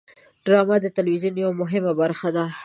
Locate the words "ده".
2.35-2.45